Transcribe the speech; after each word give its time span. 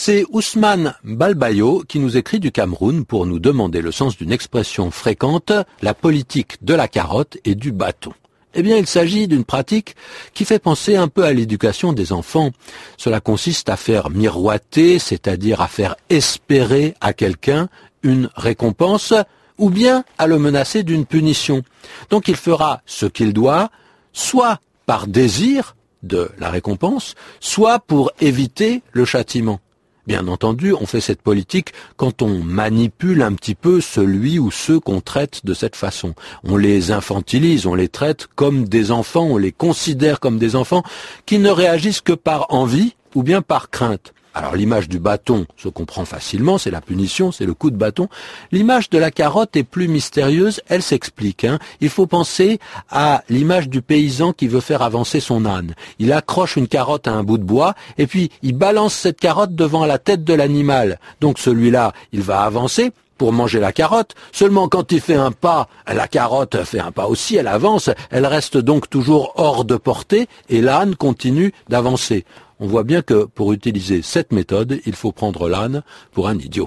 C'est 0.00 0.24
Ousmane 0.30 0.94
Balbayo 1.02 1.82
qui 1.88 1.98
nous 1.98 2.16
écrit 2.16 2.38
du 2.38 2.52
Cameroun 2.52 3.04
pour 3.04 3.26
nous 3.26 3.40
demander 3.40 3.82
le 3.82 3.90
sens 3.90 4.16
d'une 4.16 4.30
expression 4.30 4.92
fréquente, 4.92 5.50
la 5.82 5.92
politique 5.92 6.56
de 6.62 6.72
la 6.72 6.86
carotte 6.86 7.36
et 7.44 7.56
du 7.56 7.72
bâton. 7.72 8.12
Eh 8.54 8.62
bien, 8.62 8.76
il 8.76 8.86
s'agit 8.86 9.26
d'une 9.26 9.44
pratique 9.44 9.96
qui 10.34 10.44
fait 10.44 10.60
penser 10.60 10.94
un 10.94 11.08
peu 11.08 11.24
à 11.24 11.32
l'éducation 11.32 11.92
des 11.92 12.12
enfants. 12.12 12.52
Cela 12.96 13.18
consiste 13.18 13.68
à 13.70 13.76
faire 13.76 14.08
miroiter, 14.10 15.00
c'est-à-dire 15.00 15.60
à 15.60 15.66
faire 15.66 15.96
espérer 16.10 16.94
à 17.00 17.12
quelqu'un 17.12 17.68
une 18.04 18.30
récompense, 18.36 19.12
ou 19.58 19.68
bien 19.68 20.04
à 20.16 20.28
le 20.28 20.38
menacer 20.38 20.84
d'une 20.84 21.06
punition. 21.06 21.64
Donc 22.08 22.28
il 22.28 22.36
fera 22.36 22.82
ce 22.86 23.06
qu'il 23.06 23.32
doit, 23.32 23.72
soit 24.12 24.60
par 24.86 25.08
désir 25.08 25.74
de 26.04 26.30
la 26.38 26.50
récompense, 26.50 27.16
soit 27.40 27.80
pour 27.80 28.12
éviter 28.20 28.84
le 28.92 29.04
châtiment. 29.04 29.58
Bien 30.08 30.26
entendu, 30.26 30.72
on 30.72 30.86
fait 30.86 31.02
cette 31.02 31.20
politique 31.20 31.74
quand 31.98 32.22
on 32.22 32.42
manipule 32.42 33.20
un 33.20 33.34
petit 33.34 33.54
peu 33.54 33.82
celui 33.82 34.38
ou 34.38 34.50
ceux 34.50 34.80
qu'on 34.80 35.02
traite 35.02 35.44
de 35.44 35.52
cette 35.52 35.76
façon. 35.76 36.14
On 36.44 36.56
les 36.56 36.92
infantilise, 36.92 37.66
on 37.66 37.74
les 37.74 37.90
traite 37.90 38.26
comme 38.34 38.66
des 38.66 38.90
enfants, 38.90 39.26
on 39.26 39.36
les 39.36 39.52
considère 39.52 40.18
comme 40.18 40.38
des 40.38 40.56
enfants 40.56 40.82
qui 41.26 41.38
ne 41.38 41.50
réagissent 41.50 42.00
que 42.00 42.14
par 42.14 42.46
envie 42.54 42.94
ou 43.14 43.22
bien 43.22 43.42
par 43.42 43.68
crainte. 43.68 44.14
Alors 44.34 44.54
l'image 44.54 44.88
du 44.88 44.98
bâton 44.98 45.46
se 45.56 45.68
comprend 45.68 46.04
facilement, 46.04 46.58
c'est 46.58 46.70
la 46.70 46.80
punition, 46.80 47.32
c'est 47.32 47.46
le 47.46 47.54
coup 47.54 47.70
de 47.70 47.76
bâton. 47.76 48.08
L'image 48.52 48.90
de 48.90 48.98
la 48.98 49.10
carotte 49.10 49.56
est 49.56 49.64
plus 49.64 49.88
mystérieuse, 49.88 50.60
elle 50.68 50.82
s'explique. 50.82 51.44
Hein. 51.44 51.58
Il 51.80 51.88
faut 51.88 52.06
penser 52.06 52.60
à 52.90 53.22
l'image 53.28 53.68
du 53.68 53.82
paysan 53.82 54.32
qui 54.32 54.46
veut 54.46 54.60
faire 54.60 54.82
avancer 54.82 55.20
son 55.20 55.44
âne. 55.44 55.74
Il 55.98 56.12
accroche 56.12 56.56
une 56.56 56.68
carotte 56.68 57.08
à 57.08 57.12
un 57.12 57.24
bout 57.24 57.38
de 57.38 57.44
bois 57.44 57.74
et 57.96 58.06
puis 58.06 58.30
il 58.42 58.54
balance 58.54 58.94
cette 58.94 59.18
carotte 59.18 59.54
devant 59.54 59.86
la 59.86 59.98
tête 59.98 60.24
de 60.24 60.34
l'animal. 60.34 61.00
Donc 61.20 61.38
celui-là, 61.38 61.92
il 62.12 62.22
va 62.22 62.42
avancer, 62.42 62.92
pour 63.18 63.32
manger 63.32 63.60
la 63.60 63.72
carotte. 63.72 64.14
Seulement 64.32 64.68
quand 64.68 64.92
il 64.92 65.00
fait 65.00 65.16
un 65.16 65.32
pas, 65.32 65.68
la 65.92 66.08
carotte 66.08 66.62
fait 66.64 66.78
un 66.78 66.92
pas 66.92 67.08
aussi, 67.08 67.36
elle 67.36 67.48
avance, 67.48 67.90
elle 68.10 68.24
reste 68.24 68.56
donc 68.56 68.88
toujours 68.88 69.32
hors 69.36 69.64
de 69.64 69.76
portée 69.76 70.28
et 70.48 70.62
l'âne 70.62 70.94
continue 70.94 71.52
d'avancer. 71.68 72.24
On 72.60 72.66
voit 72.66 72.82
bien 72.82 73.02
que 73.02 73.24
pour 73.24 73.52
utiliser 73.52 74.02
cette 74.02 74.32
méthode, 74.32 74.80
il 74.84 74.94
faut 74.94 75.12
prendre 75.12 75.48
l'âne 75.48 75.82
pour 76.10 76.26
un 76.26 76.36
idiot. 76.36 76.66